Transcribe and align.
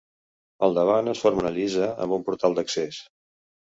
Al 0.67 0.77
davant 0.77 1.11
es 1.11 1.21
forma 1.25 1.43
una 1.45 1.53
lliça 1.57 1.91
amb 2.07 2.17
un 2.21 2.25
portal 2.31 2.57
d'accés. 2.61 3.03